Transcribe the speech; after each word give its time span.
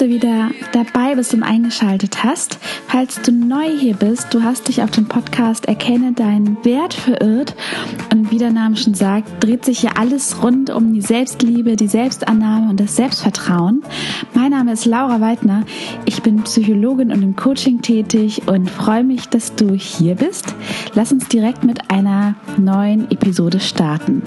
du 0.00 0.08
wieder 0.08 0.50
dabei 0.72 1.14
bist 1.14 1.34
und 1.34 1.42
eingeschaltet 1.42 2.22
hast. 2.22 2.58
Falls 2.86 3.20
du 3.22 3.32
neu 3.32 3.68
hier 3.78 3.94
bist, 3.94 4.32
du 4.32 4.42
hast 4.42 4.68
dich 4.68 4.82
auf 4.82 4.90
dem 4.90 5.06
Podcast 5.06 5.66
Erkenne 5.66 6.12
deinen 6.12 6.64
Wert 6.64 6.94
verirrt. 6.94 7.54
Und 8.12 8.30
wie 8.30 8.38
der 8.38 8.50
Name 8.50 8.76
schon 8.76 8.94
sagt, 8.94 9.42
dreht 9.42 9.64
sich 9.64 9.80
hier 9.80 9.98
alles 9.98 10.42
rund 10.42 10.70
um 10.70 10.92
die 10.92 11.00
Selbstliebe, 11.00 11.76
die 11.76 11.88
Selbstannahme 11.88 12.70
und 12.70 12.80
das 12.80 12.96
Selbstvertrauen. 12.96 13.82
Mein 14.34 14.50
Name 14.50 14.72
ist 14.72 14.84
Laura 14.84 15.20
Weidner. 15.20 15.64
Ich 16.04 16.22
bin 16.22 16.42
Psychologin 16.42 17.10
und 17.10 17.22
im 17.22 17.36
Coaching 17.36 17.82
tätig 17.82 18.42
und 18.46 18.70
freue 18.70 19.04
mich, 19.04 19.28
dass 19.28 19.54
du 19.54 19.74
hier 19.74 20.14
bist. 20.14 20.54
Lass 20.94 21.12
uns 21.12 21.28
direkt 21.28 21.64
mit 21.64 21.90
einer 21.90 22.34
neuen 22.56 23.10
Episode 23.10 23.60
starten. 23.60 24.22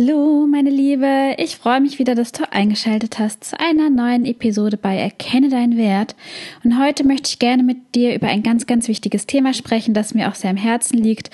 Hallo, 0.00 0.46
meine 0.46 0.70
Liebe. 0.70 1.34
Ich 1.36 1.56
freue 1.56 1.80
mich 1.80 1.98
wieder, 1.98 2.14
dass 2.14 2.32
du 2.32 2.50
eingeschaltet 2.50 3.18
hast 3.18 3.44
zu 3.44 3.60
einer 3.60 3.90
neuen 3.90 4.24
Episode 4.24 4.78
bei 4.78 4.96
Erkenne 4.96 5.50
deinen 5.50 5.76
Wert. 5.76 6.16
Und 6.64 6.80
heute 6.80 7.04
möchte 7.04 7.28
ich 7.28 7.38
gerne 7.38 7.62
mit 7.62 7.94
dir 7.94 8.14
über 8.14 8.28
ein 8.28 8.42
ganz, 8.42 8.66
ganz 8.66 8.88
wichtiges 8.88 9.26
Thema 9.26 9.52
sprechen, 9.52 9.92
das 9.92 10.14
mir 10.14 10.30
auch 10.30 10.34
sehr 10.34 10.48
am 10.48 10.56
Herzen 10.56 10.96
liegt. 10.96 11.28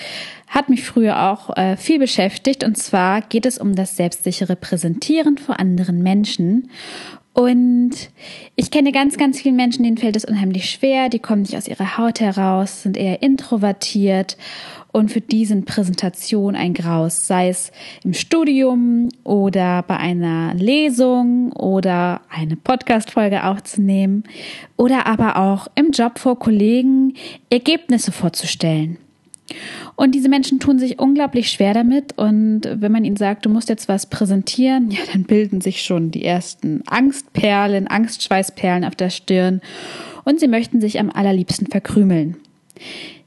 Hat 0.49 0.69
mich 0.69 0.83
früher 0.83 1.31
auch 1.31 1.57
äh, 1.57 1.77
viel 1.77 2.01
beschäftigt. 2.01 2.65
Und 2.65 2.77
zwar 2.77 3.21
geht 3.21 3.47
es 3.47 3.59
um 3.59 3.77
das 3.77 3.97
selbstsichere 3.97 4.57
Präsentieren 4.57 5.39
vor 5.39 5.61
anderen 5.61 6.03
Menschen. 6.03 6.69
Und 7.35 7.93
ich 8.57 8.71
kenne 8.73 8.91
ganz, 8.91 9.17
ganz 9.17 9.43
viele 9.43 9.55
Menschen, 9.55 9.85
denen 9.85 9.99
fällt 9.99 10.17
es 10.17 10.25
unheimlich 10.25 10.71
schwer. 10.71 11.09
Die 11.09 11.21
kommen 11.21 11.43
nicht 11.43 11.57
aus 11.57 11.69
ihrer 11.69 11.99
Haut 11.99 12.19
heraus, 12.19 12.83
sind 12.83 12.97
eher 12.97 13.23
introvertiert 13.23 14.37
und 14.97 15.11
für 15.11 15.21
diesen 15.21 15.67
Präsentation 15.67 16.57
ein 16.57 16.73
Graus, 16.73 17.27
sei 17.27 17.51
es 17.51 17.71
im 18.03 18.15
Studium 18.15 19.11
oder 19.25 19.83
bei 19.83 19.99
einer 19.99 20.55
Lesung 20.55 21.53
oder 21.53 22.23
eine 22.31 22.57
Podcast-Folge 22.57 23.45
aufzunehmen 23.45 24.25
oder 24.79 25.07
aber 25.07 25.37
auch 25.37 25.69
im 25.75 25.91
Job 25.91 26.19
vor 26.19 26.39
Kollegen 26.39 27.13
Ergebnisse 27.51 28.11
vorzustellen. 28.11 28.97
Und 29.97 30.15
diese 30.15 30.31
Menschen 30.31 30.61
tun 30.61 30.79
sich 30.79 30.99
unglaublich 30.99 31.51
schwer 31.51 31.75
damit. 31.75 32.17
Und 32.17 32.63
wenn 32.65 32.91
man 32.91 33.05
ihnen 33.05 33.17
sagt, 33.17 33.45
du 33.45 33.51
musst 33.51 33.69
jetzt 33.69 33.89
was 33.89 34.07
präsentieren, 34.07 34.91
ja, 34.91 35.01
dann 35.13 35.25
bilden 35.25 35.61
sich 35.61 35.83
schon 35.83 36.11
die 36.11 36.25
ersten 36.25 36.83
Angstperlen, 36.87 37.87
Angstschweißperlen 37.87 38.83
auf 38.83 38.95
der 38.95 39.11
Stirn. 39.11 39.61
Und 40.25 40.41
sie 40.41 40.49
möchten 40.49 40.81
sich 40.81 40.99
am 40.99 41.11
allerliebsten 41.11 41.67
verkrümeln. 41.67 42.39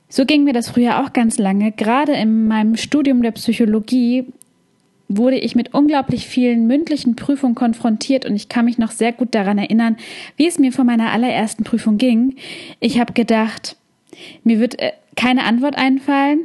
So 0.09 0.25
ging 0.25 0.43
mir 0.43 0.53
das 0.53 0.69
früher 0.69 1.03
auch 1.03 1.13
ganz 1.13 1.37
lange. 1.37 1.71
Gerade 1.71 2.13
in 2.13 2.47
meinem 2.47 2.75
Studium 2.75 3.21
der 3.21 3.31
Psychologie 3.31 4.25
wurde 5.07 5.37
ich 5.37 5.55
mit 5.55 5.73
unglaublich 5.73 6.27
vielen 6.27 6.67
mündlichen 6.67 7.15
Prüfungen 7.15 7.55
konfrontiert 7.55 8.25
und 8.25 8.35
ich 8.35 8.49
kann 8.49 8.65
mich 8.65 8.77
noch 8.77 8.91
sehr 8.91 9.11
gut 9.11 9.33
daran 9.35 9.57
erinnern, 9.57 9.97
wie 10.35 10.47
es 10.47 10.59
mir 10.59 10.71
vor 10.71 10.85
meiner 10.85 11.11
allerersten 11.11 11.63
Prüfung 11.63 11.97
ging. 11.97 12.35
Ich 12.79 12.99
habe 12.99 13.13
gedacht, 13.13 13.75
mir 14.43 14.59
wird 14.59 14.79
äh, 14.79 14.91
keine 15.15 15.43
Antwort 15.43 15.77
einfallen. 15.77 16.41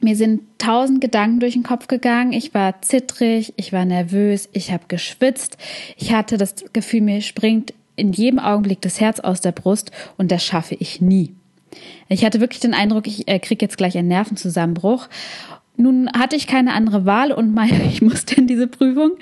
Mir 0.00 0.16
sind 0.16 0.42
tausend 0.58 1.00
Gedanken 1.00 1.40
durch 1.40 1.54
den 1.54 1.62
Kopf 1.62 1.86
gegangen. 1.86 2.32
Ich 2.32 2.52
war 2.52 2.82
zittrig, 2.82 3.54
ich 3.56 3.72
war 3.72 3.84
nervös, 3.84 4.48
ich 4.52 4.72
habe 4.72 4.84
geschwitzt. 4.88 5.56
Ich 5.96 6.12
hatte 6.12 6.36
das 6.36 6.56
Gefühl, 6.72 7.00
mir 7.00 7.22
springt 7.22 7.72
in 7.96 8.12
jedem 8.12 8.38
Augenblick 8.38 8.82
das 8.82 9.00
Herz 9.00 9.20
aus 9.20 9.40
der 9.40 9.52
Brust 9.52 9.92
und 10.18 10.30
das 10.30 10.44
schaffe 10.44 10.74
ich 10.74 11.00
nie. 11.00 11.32
Ich 12.08 12.24
hatte 12.24 12.40
wirklich 12.40 12.60
den 12.60 12.74
Eindruck, 12.74 13.06
ich 13.06 13.28
äh, 13.28 13.38
kriege 13.38 13.64
jetzt 13.64 13.76
gleich 13.76 13.96
einen 13.96 14.08
Nervenzusammenbruch. 14.08 15.08
Nun 15.76 16.08
hatte 16.12 16.36
ich 16.36 16.46
keine 16.46 16.72
andere 16.72 17.04
Wahl 17.04 17.32
und 17.32 17.52
mein, 17.52 17.80
ich 17.88 18.02
musste 18.02 18.36
in 18.36 18.46
diese 18.46 18.66
Prüfung. 18.66 19.12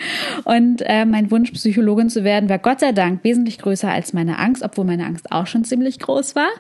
Und 0.45 0.83
äh, 0.85 1.05
mein 1.05 1.31
Wunsch, 1.31 1.51
Psychologin 1.53 2.11
zu 2.11 2.25
werden, 2.25 2.49
war 2.49 2.59
Gott 2.59 2.81
sei 2.81 2.93
Dank 2.93 3.25
wesentlich 3.25 3.59
größer 3.59 3.91
als 3.91 4.13
meine 4.13 4.39
Angst, 4.39 4.63
obwohl 4.63 4.85
meine 4.85 5.07
Angst 5.07 5.33
auch 5.33 5.47
schon 5.47 5.65
ziemlich 5.65 5.99
groß 5.99 6.35
war. 6.35 6.51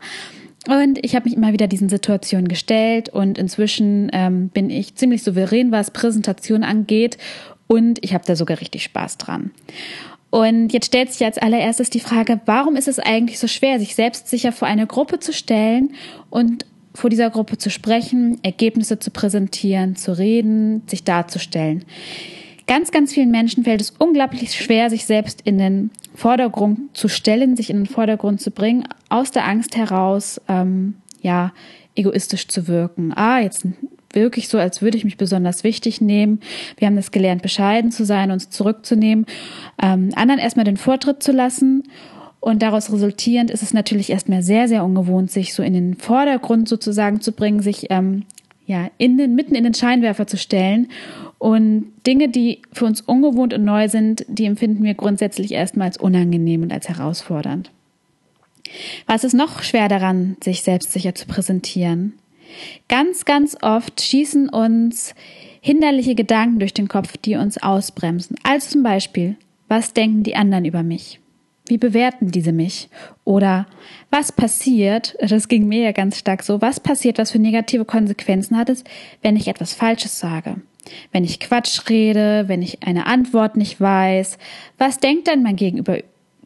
Und 0.68 1.04
ich 1.04 1.16
habe 1.16 1.24
mich 1.24 1.36
immer 1.36 1.52
wieder 1.52 1.66
diesen 1.66 1.88
Situationen 1.88 2.46
gestellt 2.46 3.08
und 3.08 3.36
inzwischen 3.36 4.10
ähm, 4.12 4.48
bin 4.48 4.70
ich 4.70 4.94
ziemlich 4.94 5.24
souverän, 5.24 5.72
was 5.72 5.90
Präsentation 5.90 6.62
angeht 6.62 7.18
und 7.66 8.04
ich 8.04 8.14
habe 8.14 8.24
da 8.24 8.36
sogar 8.36 8.60
richtig 8.60 8.84
Spaß 8.84 9.18
dran. 9.18 9.50
Und 10.32 10.72
jetzt 10.72 10.86
stellt 10.86 11.12
sich 11.12 11.26
als 11.26 11.36
allererstes 11.36 11.90
die 11.90 12.00
Frage, 12.00 12.40
warum 12.46 12.74
ist 12.76 12.88
es 12.88 12.98
eigentlich 12.98 13.38
so 13.38 13.46
schwer, 13.46 13.78
sich 13.78 13.94
selbstsicher 13.94 14.50
vor 14.50 14.66
eine 14.66 14.86
Gruppe 14.86 15.18
zu 15.18 15.30
stellen 15.30 15.92
und 16.30 16.64
vor 16.94 17.10
dieser 17.10 17.28
Gruppe 17.28 17.58
zu 17.58 17.68
sprechen, 17.68 18.38
Ergebnisse 18.42 18.98
zu 18.98 19.10
präsentieren, 19.10 19.94
zu 19.94 20.16
reden, 20.16 20.84
sich 20.86 21.04
darzustellen. 21.04 21.84
Ganz, 22.66 22.92
ganz 22.92 23.12
vielen 23.12 23.30
Menschen 23.30 23.64
fällt 23.64 23.82
es 23.82 23.90
unglaublich 23.90 24.54
schwer, 24.54 24.88
sich 24.88 25.04
selbst 25.04 25.42
in 25.42 25.58
den 25.58 25.90
Vordergrund 26.14 26.96
zu 26.96 27.08
stellen, 27.08 27.54
sich 27.54 27.68
in 27.68 27.80
den 27.80 27.86
Vordergrund 27.86 28.40
zu 28.40 28.52
bringen, 28.52 28.88
aus 29.10 29.32
der 29.32 29.46
Angst 29.46 29.76
heraus, 29.76 30.40
ähm, 30.48 30.94
ja, 31.20 31.52
egoistisch 31.94 32.48
zu 32.48 32.68
wirken. 32.68 33.12
Ah, 33.14 33.40
jetzt 33.40 33.66
wirklich 34.14 34.48
so, 34.48 34.58
als 34.58 34.82
würde 34.82 34.96
ich 34.96 35.04
mich 35.04 35.16
besonders 35.16 35.64
wichtig 35.64 36.00
nehmen. 36.00 36.40
Wir 36.76 36.86
haben 36.86 36.96
das 36.96 37.10
gelernt, 37.10 37.42
bescheiden 37.42 37.90
zu 37.90 38.04
sein, 38.04 38.30
uns 38.30 38.50
zurückzunehmen, 38.50 39.26
ähm, 39.82 40.10
anderen 40.14 40.40
erstmal 40.40 40.64
den 40.64 40.76
Vortritt 40.76 41.22
zu 41.22 41.32
lassen. 41.32 41.84
Und 42.40 42.62
daraus 42.62 42.92
resultierend 42.92 43.50
ist 43.50 43.62
es 43.62 43.72
natürlich 43.72 44.10
erstmal 44.10 44.42
sehr, 44.42 44.66
sehr 44.66 44.84
ungewohnt, 44.84 45.30
sich 45.30 45.54
so 45.54 45.62
in 45.62 45.74
den 45.74 45.94
Vordergrund 45.94 46.68
sozusagen 46.68 47.20
zu 47.20 47.32
bringen, 47.32 47.60
sich 47.60 47.86
ähm, 47.90 48.24
ja 48.66 48.90
in 48.98 49.16
den, 49.16 49.34
mitten 49.34 49.54
in 49.54 49.64
den 49.64 49.74
Scheinwerfer 49.74 50.26
zu 50.26 50.36
stellen. 50.36 50.88
Und 51.38 51.92
Dinge, 52.06 52.28
die 52.28 52.62
für 52.72 52.84
uns 52.84 53.00
ungewohnt 53.00 53.54
und 53.54 53.64
neu 53.64 53.88
sind, 53.88 54.24
die 54.28 54.44
empfinden 54.44 54.82
wir 54.82 54.94
grundsätzlich 54.94 55.52
erstmal 55.52 55.88
als 55.88 55.98
unangenehm 55.98 56.62
und 56.62 56.72
als 56.72 56.88
herausfordernd. 56.88 57.70
Was 59.06 59.24
ist 59.24 59.34
noch 59.34 59.62
schwer 59.62 59.88
daran, 59.88 60.36
sich 60.42 60.62
selbstsicher 60.62 61.14
zu 61.14 61.26
präsentieren? 61.26 62.14
Ganz, 62.88 63.24
ganz 63.24 63.56
oft 63.62 64.00
schießen 64.00 64.48
uns 64.48 65.14
hinderliche 65.60 66.14
Gedanken 66.14 66.58
durch 66.58 66.74
den 66.74 66.88
Kopf, 66.88 67.16
die 67.16 67.36
uns 67.36 67.62
ausbremsen. 67.62 68.36
Also 68.42 68.70
zum 68.70 68.82
Beispiel, 68.82 69.36
was 69.68 69.94
denken 69.94 70.22
die 70.22 70.36
anderen 70.36 70.64
über 70.64 70.82
mich? 70.82 71.20
Wie 71.66 71.78
bewerten 71.78 72.30
diese 72.30 72.52
mich? 72.52 72.88
Oder 73.24 73.66
was 74.10 74.32
passiert, 74.32 75.16
das 75.20 75.48
ging 75.48 75.68
mir 75.68 75.84
ja 75.84 75.92
ganz 75.92 76.18
stark 76.18 76.42
so, 76.42 76.60
was 76.60 76.80
passiert, 76.80 77.18
was 77.18 77.30
für 77.30 77.38
negative 77.38 77.84
Konsequenzen 77.84 78.56
hat 78.56 78.68
es, 78.68 78.82
wenn 79.22 79.36
ich 79.36 79.46
etwas 79.46 79.72
Falsches 79.72 80.18
sage? 80.18 80.56
Wenn 81.12 81.22
ich 81.22 81.38
Quatsch 81.38 81.88
rede, 81.88 82.44
wenn 82.48 82.60
ich 82.60 82.82
eine 82.82 83.06
Antwort 83.06 83.56
nicht 83.56 83.80
weiß, 83.80 84.38
was 84.78 84.98
denkt 84.98 85.28
dann 85.28 85.44
mein 85.44 85.54
Gegenüber 85.54 85.98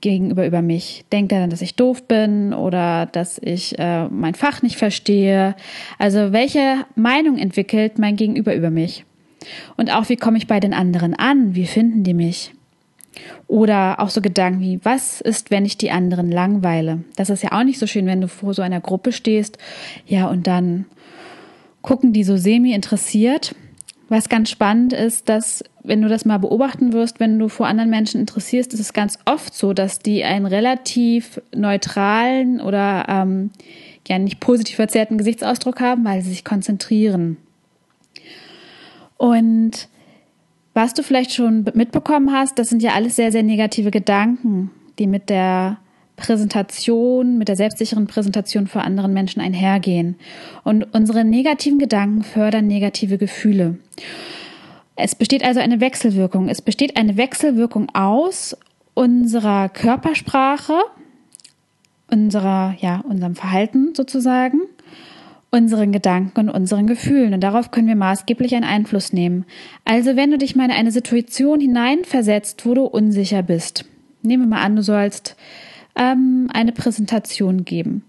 gegenüber 0.06 0.46
über 0.46 0.62
mich? 0.62 1.04
Denkt 1.10 1.32
er 1.32 1.40
dann, 1.40 1.50
dass 1.50 1.62
ich 1.62 1.74
doof 1.74 2.06
bin 2.06 2.54
oder 2.54 3.06
dass 3.06 3.38
ich 3.42 3.76
äh, 3.76 4.06
mein 4.08 4.34
Fach 4.34 4.62
nicht 4.62 4.76
verstehe? 4.76 5.56
Also 5.98 6.32
welche 6.32 6.84
Meinung 6.94 7.36
entwickelt 7.36 7.98
mein 7.98 8.14
Gegenüber 8.14 8.54
über 8.54 8.70
mich? 8.70 9.04
Und 9.76 9.92
auch 9.92 10.08
wie 10.08 10.14
komme 10.14 10.38
ich 10.38 10.46
bei 10.46 10.60
den 10.60 10.74
anderen 10.74 11.14
an? 11.14 11.56
Wie 11.56 11.66
finden 11.66 12.04
die 12.04 12.14
mich? 12.14 12.52
Oder 13.48 13.98
auch 13.98 14.10
so 14.10 14.20
Gedanken 14.20 14.60
wie, 14.60 14.78
was 14.84 15.20
ist, 15.20 15.50
wenn 15.50 15.64
ich 15.64 15.76
die 15.76 15.90
anderen 15.90 16.30
langweile? 16.30 17.00
Das 17.16 17.28
ist 17.28 17.42
ja 17.42 17.50
auch 17.50 17.64
nicht 17.64 17.80
so 17.80 17.88
schön, 17.88 18.06
wenn 18.06 18.20
du 18.20 18.28
vor 18.28 18.54
so 18.54 18.62
einer 18.62 18.80
Gruppe 18.80 19.10
stehst, 19.10 19.58
ja, 20.06 20.28
und 20.28 20.46
dann 20.46 20.84
gucken 21.82 22.12
die 22.12 22.22
so 22.22 22.36
semi 22.36 22.72
interessiert 22.72 23.56
was 24.08 24.28
ganz 24.28 24.50
spannend 24.50 24.92
ist, 24.92 25.28
dass, 25.28 25.64
wenn 25.82 26.02
du 26.02 26.08
das 26.08 26.24
mal 26.24 26.38
beobachten 26.38 26.92
wirst, 26.92 27.18
wenn 27.18 27.38
du 27.38 27.48
vor 27.48 27.66
anderen 27.66 27.90
Menschen 27.90 28.20
interessierst, 28.20 28.72
ist 28.72 28.80
es 28.80 28.92
ganz 28.92 29.18
oft 29.24 29.54
so, 29.54 29.72
dass 29.72 29.98
die 29.98 30.22
einen 30.22 30.46
relativ 30.46 31.40
neutralen 31.54 32.60
oder 32.60 33.06
ähm, 33.08 33.50
ja 34.06 34.18
nicht 34.18 34.38
positiv 34.38 34.76
verzerrten 34.76 35.18
Gesichtsausdruck 35.18 35.80
haben, 35.80 36.04
weil 36.04 36.22
sie 36.22 36.30
sich 36.30 36.44
konzentrieren. 36.44 37.36
Und 39.16 39.88
was 40.74 40.94
du 40.94 41.02
vielleicht 41.02 41.32
schon 41.32 41.64
mitbekommen 41.74 42.32
hast, 42.32 42.58
das 42.58 42.68
sind 42.68 42.82
ja 42.82 42.92
alles 42.92 43.16
sehr, 43.16 43.32
sehr 43.32 43.42
negative 43.42 43.90
Gedanken, 43.90 44.70
die 44.98 45.06
mit 45.06 45.30
der 45.30 45.78
Präsentation, 46.16 47.38
mit 47.38 47.48
der 47.48 47.56
selbstsicheren 47.56 48.06
Präsentation 48.06 48.66
vor 48.66 48.82
anderen 48.82 49.12
Menschen 49.12 49.40
einhergehen. 49.40 50.16
Und 50.64 50.94
unsere 50.94 51.24
negativen 51.24 51.78
Gedanken 51.78 52.22
fördern 52.22 52.66
negative 52.66 53.18
Gefühle. 53.18 53.78
Es 54.96 55.14
besteht 55.14 55.44
also 55.44 55.60
eine 55.60 55.80
Wechselwirkung. 55.80 56.48
Es 56.48 56.62
besteht 56.62 56.96
eine 56.96 57.16
Wechselwirkung 57.18 57.94
aus 57.94 58.56
unserer 58.94 59.68
Körpersprache, 59.68 60.78
unserer, 62.10 62.74
ja, 62.80 63.00
unserem 63.06 63.34
Verhalten 63.34 63.94
sozusagen, 63.94 64.62
unseren 65.50 65.92
Gedanken 65.92 66.48
und 66.48 66.48
unseren 66.48 66.86
Gefühlen. 66.86 67.34
Und 67.34 67.42
darauf 67.42 67.70
können 67.70 67.88
wir 67.88 67.94
maßgeblich 67.94 68.54
einen 68.54 68.64
Einfluss 68.64 69.12
nehmen. 69.12 69.44
Also 69.84 70.16
wenn 70.16 70.30
du 70.30 70.38
dich 70.38 70.56
mal 70.56 70.64
in 70.64 70.70
eine 70.70 70.92
Situation 70.92 71.60
hineinversetzt, 71.60 72.64
wo 72.64 72.72
du 72.72 72.84
unsicher 72.84 73.42
bist. 73.42 73.84
Nehmen 74.22 74.44
wir 74.44 74.56
mal 74.56 74.64
an, 74.64 74.76
du 74.76 74.82
sollst 74.82 75.36
ähm, 75.96 76.48
eine 76.52 76.72
Präsentation 76.72 77.64
geben. 77.64 78.02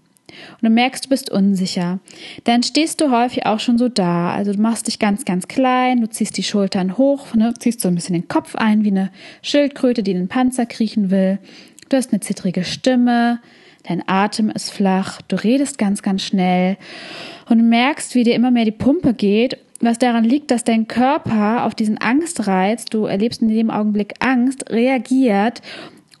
und 0.60 0.68
du 0.68 0.70
merkst, 0.70 1.06
du 1.06 1.08
bist 1.08 1.30
unsicher, 1.30 1.98
dann 2.44 2.62
stehst 2.62 3.00
du 3.00 3.10
häufig 3.10 3.46
auch 3.46 3.60
schon 3.60 3.78
so 3.78 3.88
da. 3.88 4.32
Also 4.32 4.52
du 4.52 4.60
machst 4.60 4.86
dich 4.86 4.98
ganz, 4.98 5.24
ganz 5.24 5.48
klein, 5.48 6.00
du 6.00 6.08
ziehst 6.08 6.36
die 6.36 6.42
Schultern 6.42 6.98
hoch, 6.98 7.34
ne, 7.34 7.54
ziehst 7.58 7.80
so 7.80 7.88
ein 7.88 7.94
bisschen 7.94 8.14
den 8.14 8.28
Kopf 8.28 8.54
ein 8.54 8.84
wie 8.84 8.90
eine 8.90 9.10
Schildkröte, 9.42 10.02
die 10.02 10.12
in 10.12 10.18
den 10.18 10.28
Panzer 10.28 10.66
kriechen 10.66 11.10
will. 11.10 11.38
Du 11.88 11.96
hast 11.96 12.12
eine 12.12 12.20
zittrige 12.20 12.64
Stimme, 12.64 13.40
dein 13.88 14.06
Atem 14.06 14.50
ist 14.50 14.70
flach, 14.70 15.22
du 15.28 15.36
redest 15.36 15.78
ganz, 15.78 16.02
ganz 16.02 16.22
schnell 16.22 16.76
und 17.48 17.68
merkst, 17.68 18.14
wie 18.14 18.24
dir 18.24 18.34
immer 18.34 18.50
mehr 18.50 18.66
die 18.66 18.72
Pumpe 18.72 19.14
geht, 19.14 19.56
was 19.80 19.98
daran 19.98 20.24
liegt, 20.24 20.50
dass 20.50 20.64
dein 20.64 20.88
Körper 20.88 21.64
auf 21.64 21.74
diesen 21.74 21.98
Angstreiz, 21.98 22.84
du 22.84 23.06
erlebst 23.06 23.42
in 23.42 23.48
dem 23.48 23.70
Augenblick 23.70 24.14
Angst, 24.20 24.70
reagiert 24.70 25.62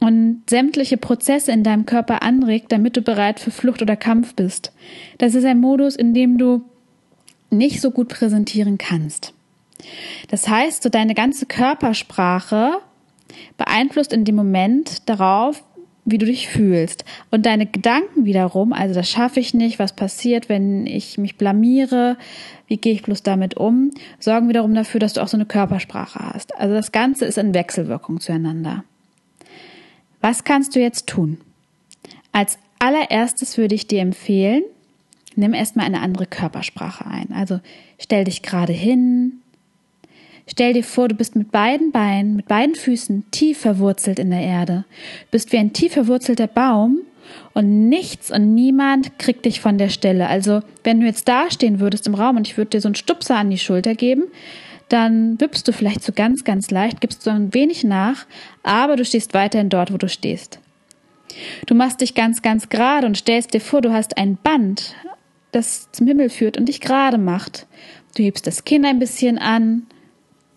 und 0.00 0.42
sämtliche 0.48 0.96
Prozesse 0.96 1.52
in 1.52 1.64
deinem 1.64 1.86
Körper 1.86 2.22
anregt, 2.22 2.70
damit 2.72 2.96
du 2.96 3.02
bereit 3.02 3.40
für 3.40 3.50
Flucht 3.50 3.82
oder 3.82 3.96
Kampf 3.96 4.34
bist. 4.34 4.72
Das 5.18 5.34
ist 5.34 5.44
ein 5.44 5.60
Modus, 5.60 5.96
in 5.96 6.14
dem 6.14 6.38
du 6.38 6.62
nicht 7.50 7.80
so 7.80 7.90
gut 7.90 8.08
präsentieren 8.08 8.78
kannst. 8.78 9.32
Das 10.28 10.48
heißt, 10.48 10.82
so 10.82 10.88
deine 10.88 11.14
ganze 11.14 11.46
Körpersprache 11.46 12.78
beeinflusst 13.56 14.12
in 14.12 14.24
dem 14.24 14.36
Moment 14.36 15.08
darauf, 15.08 15.62
wie 16.04 16.18
du 16.18 16.26
dich 16.26 16.48
fühlst. 16.48 17.04
Und 17.30 17.44
deine 17.44 17.66
Gedanken 17.66 18.24
wiederum, 18.24 18.72
also 18.72 18.94
das 18.94 19.10
schaffe 19.10 19.40
ich 19.40 19.52
nicht, 19.52 19.78
was 19.78 19.94
passiert, 19.94 20.48
wenn 20.48 20.86
ich 20.86 21.18
mich 21.18 21.36
blamiere, 21.36 22.16
wie 22.66 22.78
gehe 22.78 22.94
ich 22.94 23.02
bloß 23.02 23.22
damit 23.22 23.56
um, 23.56 23.90
sorgen 24.18 24.48
wiederum 24.48 24.74
dafür, 24.74 25.00
dass 25.00 25.12
du 25.12 25.22
auch 25.22 25.28
so 25.28 25.36
eine 25.36 25.46
Körpersprache 25.46 26.18
hast. 26.32 26.56
Also 26.56 26.74
das 26.74 26.92
Ganze 26.92 27.26
ist 27.26 27.36
in 27.36 27.52
Wechselwirkung 27.52 28.20
zueinander. 28.20 28.84
Was 30.20 30.44
kannst 30.44 30.74
du 30.74 30.80
jetzt 30.80 31.06
tun? 31.06 31.38
Als 32.32 32.58
allererstes 32.78 33.56
würde 33.58 33.74
ich 33.74 33.86
dir 33.86 34.00
empfehlen, 34.00 34.62
nimm 35.36 35.54
erstmal 35.54 35.86
eine 35.86 36.00
andere 36.00 36.26
Körpersprache 36.26 37.06
ein. 37.06 37.32
Also 37.32 37.60
stell 37.98 38.24
dich 38.24 38.42
gerade 38.42 38.72
hin. 38.72 39.40
Stell 40.50 40.72
dir 40.72 40.84
vor, 40.84 41.08
du 41.08 41.14
bist 41.14 41.36
mit 41.36 41.52
beiden 41.52 41.92
Beinen, 41.92 42.36
mit 42.36 42.48
beiden 42.48 42.74
Füßen 42.74 43.30
tief 43.30 43.58
verwurzelt 43.58 44.18
in 44.18 44.30
der 44.30 44.40
Erde. 44.40 44.84
Bist 45.30 45.52
wie 45.52 45.58
ein 45.58 45.72
tief 45.72 45.92
verwurzelter 45.92 46.46
Baum 46.46 47.00
und 47.52 47.88
nichts 47.88 48.30
und 48.30 48.54
niemand 48.54 49.18
kriegt 49.18 49.44
dich 49.44 49.60
von 49.60 49.76
der 49.76 49.90
Stelle. 49.90 50.28
Also, 50.28 50.62
wenn 50.84 51.00
du 51.00 51.06
jetzt 51.06 51.28
dastehen 51.28 51.80
würdest 51.80 52.06
im 52.06 52.14
Raum 52.14 52.36
und 52.36 52.48
ich 52.48 52.56
würde 52.56 52.70
dir 52.70 52.80
so 52.80 52.88
einen 52.88 52.94
Stupser 52.94 53.36
an 53.36 53.50
die 53.50 53.58
Schulter 53.58 53.94
geben, 53.94 54.24
dann 54.88 55.40
wippst 55.40 55.68
du 55.68 55.72
vielleicht 55.72 56.02
so 56.02 56.12
ganz, 56.12 56.44
ganz 56.44 56.70
leicht, 56.70 57.00
gibst 57.00 57.22
so 57.22 57.30
ein 57.30 57.52
wenig 57.54 57.84
nach, 57.84 58.26
aber 58.62 58.96
du 58.96 59.04
stehst 59.04 59.34
weiterhin 59.34 59.68
dort, 59.68 59.92
wo 59.92 59.96
du 59.96 60.08
stehst. 60.08 60.60
Du 61.66 61.74
machst 61.74 62.00
dich 62.00 62.14
ganz, 62.14 62.42
ganz 62.42 62.68
gerade 62.68 63.06
und 63.06 63.16
stellst 63.16 63.54
dir 63.54 63.60
vor, 63.60 63.80
du 63.80 63.92
hast 63.92 64.16
ein 64.16 64.36
Band, 64.36 64.94
das 65.52 65.90
zum 65.92 66.06
Himmel 66.06 66.30
führt 66.30 66.56
und 66.56 66.66
dich 66.66 66.80
gerade 66.80 67.18
macht. 67.18 67.66
Du 68.16 68.22
hebst 68.22 68.46
das 68.46 68.64
Kinn 68.64 68.84
ein 68.84 68.98
bisschen 68.98 69.38
an, 69.38 69.86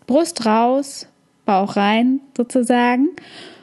Brust 0.07 0.45
raus, 0.45 1.07
Bauch 1.45 1.75
rein 1.75 2.22
sozusagen 2.36 3.10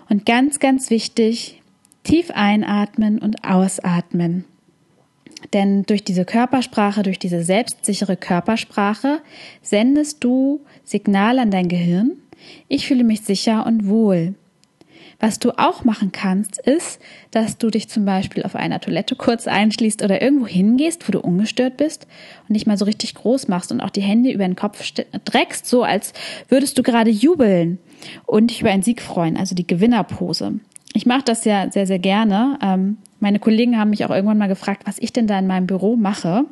und 0.09 0.27
ganz, 0.27 0.59
ganz 0.59 0.91
wichtig, 0.91 1.63
tief 2.05 2.31
einatmen 2.31 3.19
und 3.19 3.45
ausatmen. 3.45 4.45
Denn 5.53 5.85
durch 5.85 6.05
diese 6.05 6.25
Körpersprache, 6.25 7.03
durch 7.03 7.19
diese 7.19 7.43
selbstsichere 7.43 8.17
Körpersprache 8.17 9.21
sendest 9.63 10.25
du 10.25 10.61
Signal 10.85 11.39
an 11.39 11.51
dein 11.51 11.69
Gehirn, 11.69 12.13
ich 12.69 12.87
fühle 12.87 13.05
mich 13.05 13.23
sicher 13.23 13.67
und 13.67 13.89
wohl. 13.89 14.35
Was 15.21 15.41
du 15.41 15.51
auch 15.59 15.83
machen 15.83 16.13
kannst, 16.13 16.59
ist, 16.59 17.01
dass 17.33 17.59
du 17.59 17.71
dich 17.71 17.89
zum 17.89 18.05
Beispiel 18.05 18.45
auf 18.45 18.55
einer 18.55 18.81
Toilette 18.81 19.17
kurz 19.17 19.49
einschließt 19.49 20.05
oder 20.05 20.23
irgendwo 20.23 20.47
hingehst, 20.47 21.09
wo 21.09 21.13
du 21.13 21.21
ungestört 21.21 21.77
bist 21.77 22.07
und 22.43 22.53
nicht 22.53 22.69
mal 22.69 22.79
so 22.79 22.85
richtig 22.85 23.15
groß 23.15 23.49
machst 23.49 23.73
und 23.73 23.81
auch 23.81 23.91
die 23.91 24.01
Hände 24.01 24.31
über 24.31 24.45
den 24.45 24.55
Kopf 24.55 24.81
dreckst, 25.25 25.67
so 25.67 25.83
als 25.83 26.13
würdest 26.49 26.79
du 26.79 26.85
gerade 26.85 27.11
jubeln 27.11 27.79
und 28.27 28.51
dich 28.51 28.61
über 28.61 28.71
einen 28.71 28.85
Sieg 28.85 29.03
freuen, 29.03 29.37
also 29.37 29.57
die 29.57 29.67
Gewinnerpose. 29.67 30.61
Ich 30.95 31.07
mache 31.07 31.23
das 31.25 31.45
ja 31.45 31.71
sehr, 31.71 31.87
sehr 31.87 31.99
gerne. 31.99 32.59
Ähm, 32.63 32.97
meine 33.21 33.41
Kollegen 33.41 33.79
haben 33.79 33.91
mich 33.91 34.05
auch 34.05 34.11
irgendwann 34.11 34.39
mal 34.39 34.49
gefragt, 34.49 34.83
was 34.85 34.99
ich 34.99 35.13
denn 35.13 35.27
da 35.27 35.39
in 35.39 35.47
meinem 35.49 35.67
Büro 35.67 35.97
mache, 35.97 36.45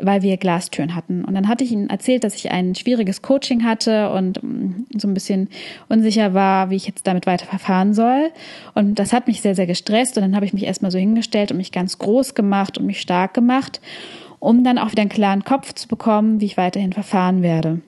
weil 0.00 0.22
wir 0.22 0.36
Glastüren 0.36 0.94
hatten. 0.94 1.24
Und 1.24 1.34
dann 1.34 1.48
hatte 1.48 1.64
ich 1.64 1.72
ihnen 1.72 1.88
erzählt, 1.88 2.22
dass 2.22 2.34
ich 2.34 2.50
ein 2.50 2.74
schwieriges 2.74 3.22
Coaching 3.22 3.64
hatte 3.64 4.10
und 4.10 4.42
mm, 4.42 4.86
so 4.98 5.08
ein 5.08 5.14
bisschen 5.14 5.48
unsicher 5.88 6.34
war, 6.34 6.68
wie 6.68 6.76
ich 6.76 6.86
jetzt 6.86 7.06
damit 7.06 7.26
weiter 7.26 7.46
verfahren 7.46 7.94
soll. 7.94 8.30
Und 8.74 8.98
das 8.98 9.14
hat 9.14 9.26
mich 9.26 9.40
sehr, 9.40 9.54
sehr 9.54 9.66
gestresst. 9.66 10.16
Und 10.16 10.22
dann 10.22 10.36
habe 10.36 10.44
ich 10.44 10.52
mich 10.52 10.64
erstmal 10.64 10.90
so 10.90 10.98
hingestellt 10.98 11.50
und 11.50 11.56
mich 11.56 11.72
ganz 11.72 11.98
groß 11.98 12.34
gemacht 12.34 12.76
und 12.76 12.84
mich 12.84 13.00
stark 13.00 13.32
gemacht, 13.32 13.80
um 14.38 14.64
dann 14.64 14.78
auch 14.78 14.92
wieder 14.92 15.00
einen 15.00 15.10
klaren 15.10 15.44
Kopf 15.44 15.72
zu 15.72 15.88
bekommen, 15.88 16.40
wie 16.40 16.46
ich 16.46 16.58
weiterhin 16.58 16.92
verfahren 16.92 17.42
werde. 17.42 17.80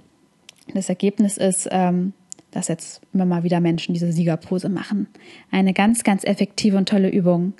Das 0.74 0.88
Ergebnis 0.88 1.36
ist, 1.36 1.68
ähm, 1.70 2.14
dass 2.50 2.68
jetzt 2.68 3.00
immer 3.12 3.26
mal 3.26 3.44
wieder 3.44 3.60
Menschen 3.60 3.94
diese 3.94 4.12
Siegerpose 4.12 4.68
machen. 4.68 5.08
Eine 5.50 5.72
ganz, 5.72 6.04
ganz 6.04 6.24
effektive 6.24 6.76
und 6.76 6.88
tolle 6.88 7.10
Übung. 7.10 7.54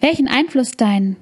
Welchen 0.00 0.28
Einfluss 0.28 0.72
deine 0.72 1.16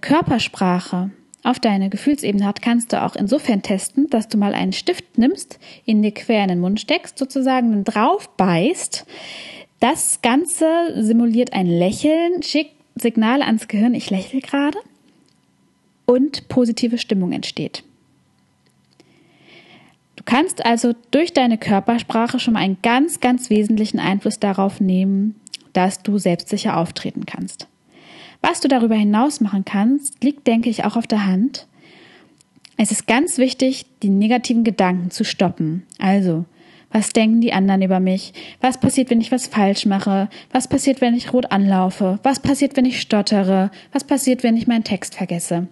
Körpersprache 0.00 1.10
auf 1.42 1.60
deine 1.60 1.90
Gefühlsebene 1.90 2.46
hat, 2.46 2.62
kannst 2.62 2.92
du 2.92 3.02
auch 3.02 3.16
insofern 3.16 3.62
testen, 3.62 4.08
dass 4.08 4.28
du 4.28 4.38
mal 4.38 4.54
einen 4.54 4.72
Stift 4.72 5.18
nimmst, 5.18 5.58
ihn 5.84 6.02
dir 6.02 6.12
quer 6.12 6.42
in 6.42 6.48
den 6.48 6.60
Mund 6.60 6.80
steckst, 6.80 7.18
sozusagen 7.18 7.84
drauf 7.84 8.30
beißt. 8.36 9.04
Das 9.78 10.22
Ganze 10.22 10.66
simuliert 10.96 11.52
ein 11.52 11.66
Lächeln, 11.66 12.42
schickt 12.42 12.72
Signale 12.94 13.44
ans 13.44 13.68
Gehirn, 13.68 13.94
ich 13.94 14.08
lächle 14.08 14.40
gerade 14.40 14.78
und 16.06 16.48
positive 16.48 16.96
Stimmung 16.96 17.32
entsteht. 17.32 17.84
Du 20.24 20.32
kannst 20.32 20.64
also 20.64 20.94
durch 21.10 21.34
deine 21.34 21.58
Körpersprache 21.58 22.38
schon 22.38 22.54
mal 22.54 22.60
einen 22.60 22.78
ganz, 22.82 23.20
ganz 23.20 23.50
wesentlichen 23.50 24.00
Einfluss 24.00 24.38
darauf 24.38 24.80
nehmen, 24.80 25.34
dass 25.74 26.02
du 26.02 26.18
selbstsicher 26.18 26.78
auftreten 26.78 27.26
kannst. 27.26 27.68
Was 28.40 28.60
du 28.60 28.68
darüber 28.68 28.94
hinaus 28.94 29.40
machen 29.40 29.64
kannst, 29.64 30.24
liegt, 30.24 30.46
denke 30.46 30.70
ich, 30.70 30.84
auch 30.84 30.96
auf 30.96 31.06
der 31.06 31.26
Hand. 31.26 31.66
Es 32.76 32.90
ist 32.90 33.06
ganz 33.06 33.38
wichtig, 33.38 33.86
die 34.02 34.08
negativen 34.08 34.64
Gedanken 34.64 35.10
zu 35.10 35.24
stoppen. 35.24 35.84
Also, 35.98 36.44
was 36.90 37.10
denken 37.10 37.40
die 37.40 37.52
anderen 37.52 37.82
über 37.82 38.00
mich? 38.00 38.32
Was 38.60 38.78
passiert, 38.78 39.10
wenn 39.10 39.20
ich 39.20 39.32
was 39.32 39.46
falsch 39.46 39.84
mache? 39.84 40.28
Was 40.52 40.68
passiert, 40.68 41.00
wenn 41.00 41.14
ich 41.14 41.32
rot 41.32 41.52
anlaufe? 41.52 42.18
Was 42.22 42.40
passiert, 42.40 42.76
wenn 42.76 42.84
ich 42.84 43.00
stottere? 43.00 43.70
Was 43.92 44.04
passiert, 44.04 44.42
wenn 44.42 44.56
ich 44.56 44.66
meinen 44.66 44.84
Text 44.84 45.14
vergesse? 45.14 45.68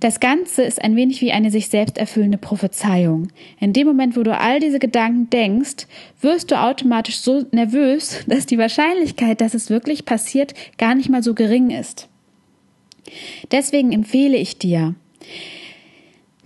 Das 0.00 0.20
Ganze 0.20 0.62
ist 0.62 0.82
ein 0.82 0.94
wenig 0.94 1.22
wie 1.22 1.32
eine 1.32 1.50
sich 1.50 1.68
selbst 1.68 1.96
erfüllende 1.96 2.36
Prophezeiung. 2.36 3.28
In 3.60 3.72
dem 3.72 3.86
Moment, 3.86 4.16
wo 4.16 4.22
du 4.22 4.36
all 4.38 4.60
diese 4.60 4.78
Gedanken 4.78 5.30
denkst, 5.30 5.86
wirst 6.20 6.50
du 6.50 6.60
automatisch 6.60 7.16
so 7.16 7.46
nervös, 7.52 8.24
dass 8.26 8.46
die 8.46 8.58
Wahrscheinlichkeit, 8.58 9.40
dass 9.40 9.54
es 9.54 9.70
wirklich 9.70 10.04
passiert, 10.04 10.54
gar 10.76 10.94
nicht 10.94 11.08
mal 11.08 11.22
so 11.22 11.34
gering 11.34 11.70
ist. 11.70 12.08
Deswegen 13.52 13.92
empfehle 13.92 14.36
ich 14.36 14.58
dir, 14.58 14.94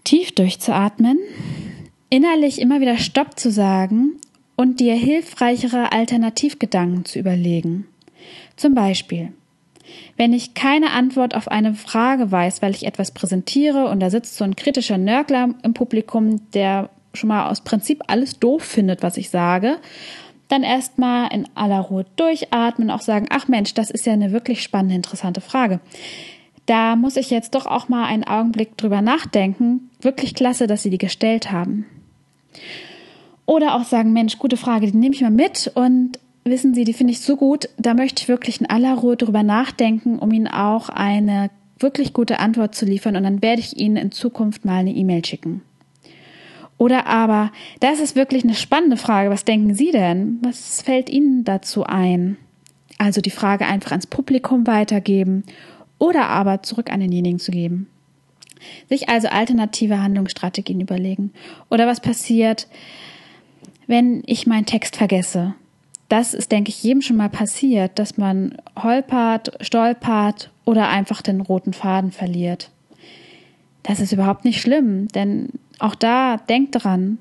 tief 0.05 0.33
durchzuatmen, 0.33 1.19
innerlich 2.11 2.61
immer 2.61 2.81
wieder 2.81 2.99
Stopp 2.99 3.39
zu 3.39 3.51
sagen 3.51 4.13
und 4.57 4.79
dir 4.79 4.95
hilfreichere 4.95 5.93
Alternativgedanken 5.93 7.05
zu 7.05 7.19
überlegen. 7.19 7.87
Zum 8.57 8.75
Beispiel, 8.75 9.33
wenn 10.17 10.33
ich 10.33 10.55
keine 10.55 10.91
Antwort 10.91 11.35
auf 11.35 11.49
eine 11.49 11.75
Frage 11.75 12.31
weiß, 12.31 12.63
weil 12.63 12.75
ich 12.75 12.87
etwas 12.87 13.13
präsentiere 13.13 13.87
und 13.89 14.01
da 14.01 14.11
sitzt 14.11 14.37
so 14.37 14.45
ein 14.45 14.57
kritischer 14.57 14.99
Nörgler 14.99 15.51
im 15.63 15.75
Publikum, 15.75 16.51
der 16.53 16.91
schon 17.15 17.29
mal 17.29 17.49
aus 17.49 17.63
Prinzip 17.63 18.03
alles 18.07 18.39
doof 18.39 18.63
findet, 18.63 19.03
was 19.03 19.17
ich 19.17 19.31
sage, 19.31 19.79
dann 20.49 20.63
erstmal 20.63 21.33
in 21.33 21.49
aller 21.55 21.81
Ruhe 21.81 22.07
durchatmen, 22.17 22.91
auch 22.91 23.01
sagen, 23.01 23.27
ach 23.31 23.49
Mensch, 23.49 23.75
das 23.75 23.91
ist 23.91 24.07
ja 24.07 24.13
eine 24.13 24.33
wirklich 24.33 24.63
spannende, 24.63 24.97
interessante 24.97 25.41
Frage. 25.41 25.81
Da 26.67 26.97
muss 26.97 27.17
ich 27.17 27.31
jetzt 27.31 27.55
doch 27.55 27.67
auch 27.67 27.89
mal 27.89 28.05
einen 28.05 28.25
Augenblick 28.25 28.77
drüber 28.77 29.03
nachdenken. 29.03 29.91
Wirklich 30.01 30.35
klasse, 30.35 30.67
dass 30.67 30.83
Sie 30.83 30.91
die 30.91 30.99
gestellt 30.99 31.51
haben. 31.51 31.87
Oder 33.47 33.75
auch 33.75 33.85
sagen, 33.85 34.13
Mensch, 34.13 34.39
gute 34.39 34.57
Frage, 34.57 34.87
die 34.87 34.97
nehme 34.97 35.15
ich 35.15 35.23
mal 35.23 35.31
mit 35.31 35.71
und 35.75 36.19
wissen 36.45 36.75
Sie, 36.75 36.85
die 36.85 36.93
finde 36.93 37.13
ich 37.13 37.21
so 37.21 37.37
gut, 37.37 37.69
da 37.77 37.95
möchte 37.95 38.23
ich 38.23 38.29
wirklich 38.29 38.61
in 38.61 38.69
aller 38.69 38.95
Ruhe 38.95 39.17
drüber 39.17 39.43
nachdenken, 39.43 40.19
um 40.19 40.33
Ihnen 40.33 40.49
auch 40.49 40.89
eine 40.89 41.51
wirklich 41.79 42.13
gute 42.13 42.39
Antwort 42.39 42.75
zu 42.75 42.85
liefern 42.85 43.17
und 43.17 43.23
dann 43.23 43.43
werde 43.43 43.61
ich 43.61 43.79
Ihnen 43.79 43.97
in 43.97 44.13
Zukunft 44.13 44.65
mal 44.65 44.81
eine 44.81 44.93
E-Mail 44.93 45.25
schicken. 45.25 45.63
Oder 46.81 47.07
aber, 47.07 47.53
das 47.81 48.01
ist 48.01 48.17
wirklich 48.17 48.43
eine 48.43 48.55
spannende 48.55 48.97
Frage. 48.97 49.29
Was 49.29 49.45
denken 49.45 49.75
Sie 49.75 49.91
denn? 49.91 50.39
Was 50.43 50.81
fällt 50.81 51.11
Ihnen 51.11 51.45
dazu 51.45 51.85
ein? 51.85 52.39
Also 52.97 53.21
die 53.21 53.31
Frage 53.31 53.67
einfach 53.67 53.91
ans 53.91 54.07
Publikum 54.07 54.67
weitergeben 54.67 55.45
oder 55.99 56.29
aber 56.29 56.63
zurück 56.63 56.91
an 56.91 57.01
denjenigen 57.01 57.39
zu 57.39 57.51
geben. 57.51 57.87
Sich 58.89 59.09
also 59.11 59.29
alternative 59.29 60.03
Handlungsstrategien 60.03 60.81
überlegen. 60.81 61.33
Oder 61.69 61.87
was 61.87 62.01
passiert, 62.01 62.67
wenn 63.87 64.23
ich 64.27 64.47
meinen 64.47 64.67
Text 64.67 64.97
vergesse? 64.97 65.55
Das 66.11 66.35
ist, 66.35 66.53
denke 66.53 66.71
ich, 66.71 66.83
jedem 66.83 67.03
schon 67.03 67.17
mal 67.17 67.31
passiert, 67.31 67.99
dass 67.99 68.19
man 68.19 68.57
holpert, 68.77 69.53
stolpert 69.61 70.51
oder 70.65 70.89
einfach 70.89 71.23
den 71.23 71.41
roten 71.41 71.73
Faden 71.73 72.11
verliert. 72.11 72.71
Das 73.85 74.01
ist 74.01 74.13
überhaupt 74.13 74.45
nicht 74.45 74.61
schlimm, 74.61 75.09
denn 75.09 75.51
auch 75.79 75.95
da 75.95 76.37
denkt 76.37 76.83
dran, 76.83 77.19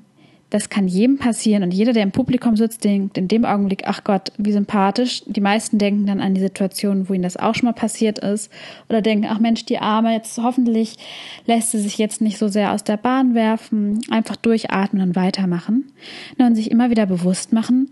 das 0.50 0.70
kann 0.70 0.88
jedem 0.88 1.20
passieren 1.20 1.62
und 1.62 1.72
jeder, 1.72 1.94
der 1.94 2.02
im 2.02 2.12
Publikum 2.12 2.58
sitzt, 2.58 2.84
denkt 2.84 3.20
in 3.20 3.28
dem 3.28 3.46
Augenblick, 3.46 3.84
ach 3.86 4.04
Gott, 4.04 4.32
wie 4.40 4.52
sympathisch. 4.52 5.22
Die 5.28 5.42
meisten 5.42 5.78
denken 5.78 6.08
dann 6.08 6.20
an 6.20 6.34
die 6.34 6.42
Situation, 6.42 7.08
wo 7.08 7.14
ihnen 7.14 7.22
das 7.22 7.38
auch 7.38 7.54
schon 7.54 7.68
mal 7.68 7.74
passiert 7.74 8.18
ist 8.18 8.52
oder 8.90 9.04
denken, 9.04 9.28
ach 9.30 9.38
Mensch, 9.38 9.66
die 9.66 9.78
Arme, 9.78 10.14
jetzt 10.14 10.40
hoffentlich 10.40 10.98
lässt 11.46 11.70
sie 11.70 11.80
sich 11.80 12.00
jetzt 12.00 12.22
nicht 12.22 12.40
so 12.40 12.48
sehr 12.48 12.74
aus 12.74 12.84
der 12.84 12.98
Bahn 12.98 13.36
werfen, 13.36 14.02
einfach 14.10 14.36
durchatmen 14.36 15.04
und 15.04 15.16
weitermachen. 15.16 15.92
Und 16.40 16.56
sich 16.56 16.72
immer 16.72 16.90
wieder 16.90 17.06
bewusst 17.06 17.54
machen, 17.54 17.92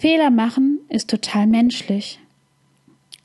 Fehler 0.00 0.30
machen 0.30 0.78
ist 0.88 1.10
total 1.10 1.46
menschlich. 1.46 2.20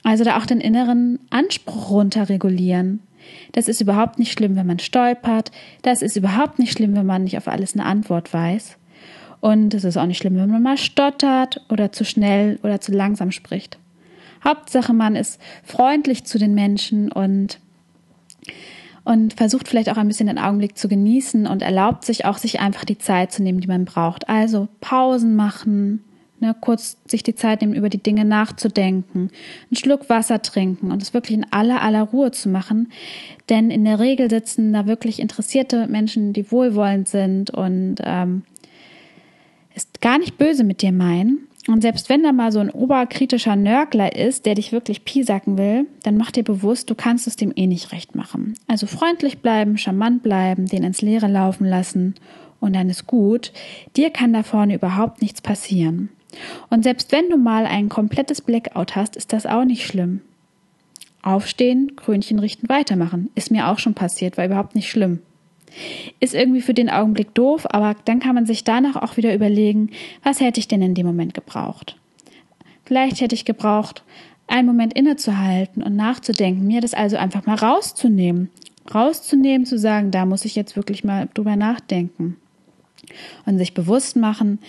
Also 0.03 0.25
da 0.25 0.37
auch 0.37 0.45
den 0.45 0.59
inneren 0.59 1.19
Anspruch 1.29 1.89
runterregulieren. 1.89 2.99
Das 3.53 3.69
ist 3.69 3.79
überhaupt 3.79 4.19
nicht 4.19 4.33
schlimm, 4.33 4.57
wenn 4.57 4.67
man 4.67 4.79
stolpert. 4.79 5.53
Das 5.83 6.01
ist 6.01 6.17
überhaupt 6.17 6.59
nicht 6.59 6.73
schlimm, 6.73 6.93
wenn 6.93 7.05
man 7.05 7.23
nicht 7.23 7.37
auf 7.37 7.47
alles 7.47 7.75
eine 7.75 7.85
Antwort 7.85 8.33
weiß. 8.33 8.75
Und 9.39 9.73
es 9.73 9.85
ist 9.85 9.95
auch 9.95 10.05
nicht 10.05 10.17
schlimm, 10.17 10.35
wenn 10.35 10.49
man 10.49 10.61
mal 10.61 10.77
stottert 10.77 11.63
oder 11.69 11.93
zu 11.93 12.03
schnell 12.03 12.59
oder 12.61 12.81
zu 12.81 12.91
langsam 12.91 13.31
spricht. 13.31 13.77
Hauptsache, 14.43 14.91
man 14.91 15.15
ist 15.15 15.39
freundlich 15.63 16.25
zu 16.25 16.37
den 16.37 16.55
Menschen 16.55 17.09
und 17.09 17.59
und 19.05 19.35
versucht 19.35 19.67
vielleicht 19.69 19.89
auch 19.89 19.97
ein 19.97 20.07
bisschen 20.07 20.27
den 20.27 20.39
Augenblick 20.39 20.77
zu 20.77 20.89
genießen 20.89 21.47
und 21.47 21.61
erlaubt 21.61 22.03
sich 22.03 22.25
auch, 22.25 22.37
sich 22.37 22.59
einfach 22.59 22.83
die 22.83 22.97
Zeit 22.97 23.31
zu 23.31 23.43
nehmen, 23.43 23.61
die 23.61 23.67
man 23.67 23.85
braucht. 23.85 24.27
Also 24.27 24.67
Pausen 24.81 25.35
machen, 25.35 26.03
ne, 26.39 26.55
kurz 26.59 26.97
sich 27.07 27.23
die 27.23 27.35
Zeit 27.35 27.61
nehmen, 27.61 27.73
über 27.73 27.89
die 27.89 28.01
Dinge 28.01 28.25
nachzudenken, 28.25 29.29
einen 29.69 29.77
Schluck 29.77 30.09
Wasser 30.09 30.41
trinken 30.41 30.91
und 30.91 31.01
es 31.01 31.13
wirklich 31.13 31.37
in 31.37 31.45
aller, 31.51 31.81
aller 31.81 32.03
Ruhe 32.03 32.31
zu 32.31 32.49
machen. 32.49 32.91
Denn 33.49 33.71
in 33.71 33.85
der 33.85 33.99
Regel 33.99 34.29
sitzen 34.29 34.73
da 34.73 34.85
wirklich 34.85 35.19
interessierte 35.19 35.87
Menschen, 35.87 36.33
die 36.33 36.51
wohlwollend 36.51 37.07
sind 37.07 37.51
und 37.51 37.97
ähm, 38.03 38.43
ist 39.73 40.01
gar 40.01 40.17
nicht 40.17 40.37
böse 40.37 40.63
mit 40.63 40.81
dir 40.81 40.91
meinen. 40.91 41.47
Und 41.67 41.81
selbst 41.81 42.09
wenn 42.09 42.21
da 42.21 42.31
mal 42.31 42.51
so 42.51 42.59
ein 42.59 42.69
oberkritischer 42.69 43.55
Nörgler 43.55 44.15
ist, 44.15 44.45
der 44.45 44.53
dich 44.53 44.71
wirklich 44.71 45.03
piesacken 45.03 45.57
will, 45.57 45.87
dann 46.03 46.15
mach 46.15 46.29
dir 46.29 46.43
bewusst, 46.43 46.89
du 46.89 46.95
kannst 46.95 47.25
es 47.25 47.37
dem 47.37 47.51
eh 47.55 47.65
nicht 47.65 47.91
recht 47.91 48.13
machen. 48.13 48.53
Also 48.67 48.85
freundlich 48.85 49.39
bleiben, 49.39 49.77
charmant 49.77 50.21
bleiben, 50.21 50.67
den 50.67 50.83
ins 50.83 51.01
Leere 51.01 51.27
laufen 51.27 51.65
lassen 51.65 52.15
und 52.59 52.75
dann 52.75 52.89
ist 52.89 53.07
gut. 53.07 53.51
Dir 53.95 54.11
kann 54.11 54.33
da 54.33 54.43
vorne 54.43 54.75
überhaupt 54.75 55.21
nichts 55.21 55.41
passieren. 55.41 56.09
Und 56.69 56.83
selbst 56.83 57.11
wenn 57.11 57.29
du 57.29 57.37
mal 57.37 57.65
ein 57.65 57.89
komplettes 57.89 58.41
Blackout 58.41 58.95
hast, 58.95 59.15
ist 59.15 59.33
das 59.33 59.45
auch 59.45 59.65
nicht 59.65 59.85
schlimm. 59.85 60.21
Aufstehen, 61.21 61.95
Krönchen 61.95 62.39
richten, 62.39 62.69
weitermachen. 62.69 63.29
Ist 63.35 63.51
mir 63.51 63.67
auch 63.67 63.79
schon 63.79 63.95
passiert, 63.95 64.37
war 64.37 64.45
überhaupt 64.45 64.75
nicht 64.75 64.89
schlimm. 64.89 65.19
Ist 66.19 66.33
irgendwie 66.33 66.61
für 66.61 66.73
den 66.73 66.89
Augenblick 66.89 67.33
doof, 67.33 67.65
aber 67.69 67.95
dann 68.05 68.19
kann 68.19 68.35
man 68.35 68.45
sich 68.45 68.63
danach 68.63 68.95
auch 68.95 69.17
wieder 69.17 69.33
überlegen, 69.33 69.89
was 70.23 70.39
hätte 70.39 70.59
ich 70.59 70.67
denn 70.67 70.81
in 70.81 70.93
dem 70.93 71.05
Moment 71.05 71.33
gebraucht? 71.33 71.97
Vielleicht 72.85 73.19
hätte 73.19 73.35
ich 73.35 73.45
gebraucht, 73.45 74.03
einen 74.47 74.67
Moment 74.67 74.93
innezuhalten 74.93 75.81
und 75.81 75.95
nachzudenken, 75.95 76.67
mir 76.67 76.81
das 76.81 76.93
also 76.93 77.17
einfach 77.17 77.45
mal 77.45 77.55
rauszunehmen. 77.55 78.49
Rauszunehmen, 78.93 79.65
zu 79.65 79.79
sagen, 79.79 80.11
da 80.11 80.25
muss 80.25 80.45
ich 80.45 80.55
jetzt 80.55 80.75
wirklich 80.75 81.03
mal 81.03 81.27
drüber 81.33 81.55
nachdenken. 81.55 82.37
Und 83.45 83.57
sich 83.57 83.73
bewusst 83.73 84.15
machen, 84.15 84.59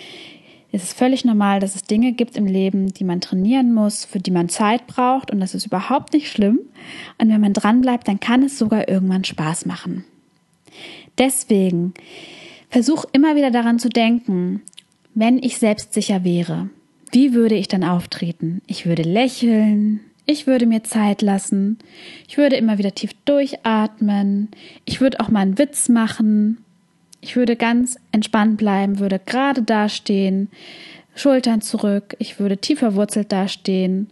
es 0.73 0.83
ist 0.83 0.99
völlig 0.99 1.25
normal, 1.25 1.61
dass 1.61 1.75
es 1.75 1.85
Dinge 1.85 2.13
gibt 2.13 2.37
im 2.37 2.47
Leben, 2.47 2.93
die 2.93 3.05
man 3.05 3.21
trainieren 3.21 3.73
muss, 3.73 4.05
für 4.05 4.19
die 4.19 4.31
man 4.31 4.49
Zeit 4.49 4.87
braucht 4.87 5.31
und 5.31 5.41
das 5.41 5.55
ist 5.55 5.67
überhaupt 5.67 6.13
nicht 6.13 6.31
schlimm. 6.31 6.61
Und 7.19 7.29
wenn 7.29 7.41
man 7.41 7.53
dran 7.53 7.81
bleibt, 7.81 8.09
dann 8.09 8.21
kann 8.21 8.43
es 8.43 8.59
sogar 8.59 8.89
irgendwann 8.89 9.25
Spaß 9.25 9.67
machen. 9.67 10.05
Deswegen 11.19 11.95
versuch 12.69 13.05
immer 13.13 13.37
wieder 13.37 13.51
daran 13.51 13.79
zu 13.79 13.89
denken, 13.89 14.63
wenn 15.15 15.39
ich 15.39 15.59
selbstsicher 15.59 16.25
wäre, 16.25 16.69
wie 17.13 17.33
würde 17.33 17.55
ich 17.55 17.69
dann 17.69 17.85
auftreten? 17.85 18.61
Ich 18.67 18.85
würde 18.85 19.03
lächeln, 19.03 20.01
ich 20.27 20.47
würde 20.47 20.67
mir 20.67 20.83
Zeit 20.83 21.23
lassen, 21.23 21.79
ich 22.29 22.37
würde 22.37 22.57
immer 22.57 22.79
wieder 22.79 22.95
tief 22.95 23.13
durchatmen, 23.25 24.49
ich 24.85 25.01
würde 25.01 25.21
auch 25.21 25.29
mal 25.29 25.41
einen 25.41 25.59
Witz 25.59 25.89
machen, 25.89 26.59
ich 27.21 27.37
würde 27.37 27.57
ganz 27.57 27.99
entspannt 28.13 28.57
bleiben, 28.57 28.99
würde 28.99 29.19
gerade 29.25 29.63
dastehen, 29.63 30.49
Schultern 31.15 31.63
zurück, 31.63 32.15
ich 32.19 32.39
würde 32.39 32.59
tief 32.59 32.81
verwurzelt 32.81 33.33
dastehen 33.33 34.09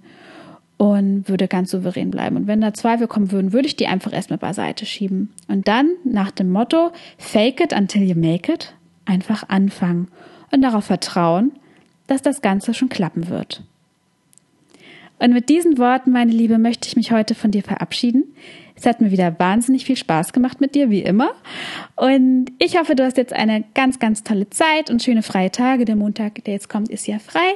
und 0.78 1.28
würde 1.28 1.48
ganz 1.48 1.70
souverän 1.70 2.10
bleiben. 2.10 2.36
Und 2.36 2.46
wenn 2.46 2.60
da 2.60 2.74
Zweifel 2.74 3.06
kommen 3.06 3.30
würden, 3.30 3.52
würde 3.52 3.68
ich 3.68 3.76
die 3.76 3.86
einfach 3.86 4.12
erstmal 4.12 4.38
beiseite 4.38 4.86
schieben. 4.86 5.32
Und 5.48 5.68
dann 5.68 5.90
nach 6.04 6.30
dem 6.30 6.50
Motto 6.50 6.92
Fake 7.18 7.60
it 7.60 7.72
until 7.72 8.02
you 8.02 8.16
make 8.16 8.52
it 8.52 8.74
einfach 9.04 9.48
anfangen 9.48 10.08
und 10.50 10.62
darauf 10.62 10.84
vertrauen, 10.84 11.52
dass 12.06 12.22
das 12.22 12.42
Ganze 12.42 12.74
schon 12.74 12.88
klappen 12.88 13.28
wird. 13.28 13.62
Und 15.18 15.32
mit 15.32 15.48
diesen 15.48 15.78
Worten, 15.78 16.10
meine 16.10 16.32
Liebe, 16.32 16.58
möchte 16.58 16.88
ich 16.88 16.96
mich 16.96 17.12
heute 17.12 17.34
von 17.34 17.50
dir 17.50 17.62
verabschieden. 17.62 18.24
Es 18.76 18.86
hat 18.86 19.00
mir 19.00 19.10
wieder 19.10 19.38
wahnsinnig 19.38 19.84
viel 19.84 19.96
Spaß 19.96 20.32
gemacht 20.32 20.60
mit 20.60 20.74
dir, 20.74 20.90
wie 20.90 21.02
immer. 21.02 21.30
Und 21.96 22.46
ich 22.58 22.78
hoffe, 22.78 22.96
du 22.96 23.04
hast 23.04 23.16
jetzt 23.16 23.32
eine 23.32 23.64
ganz, 23.74 23.98
ganz 23.98 24.24
tolle 24.24 24.50
Zeit 24.50 24.90
und 24.90 25.02
schöne 25.02 25.22
freie 25.22 25.50
Tage. 25.50 25.84
Der 25.84 25.96
Montag, 25.96 26.42
der 26.44 26.54
jetzt 26.54 26.68
kommt, 26.68 26.88
ist 26.88 27.06
ja 27.06 27.18
frei. 27.18 27.54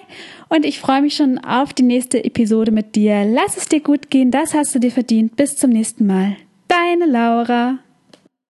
Und 0.48 0.64
ich 0.64 0.78
freue 0.78 1.02
mich 1.02 1.16
schon 1.16 1.38
auf 1.38 1.72
die 1.72 1.82
nächste 1.82 2.24
Episode 2.24 2.70
mit 2.70 2.94
dir. 2.94 3.24
Lass 3.24 3.56
es 3.56 3.68
dir 3.68 3.80
gut 3.80 4.10
gehen, 4.10 4.30
das 4.30 4.54
hast 4.54 4.74
du 4.74 4.78
dir 4.78 4.92
verdient. 4.92 5.36
Bis 5.36 5.56
zum 5.56 5.70
nächsten 5.70 6.06
Mal. 6.06 6.36
Deine 6.68 7.06
Laura. 7.06 7.78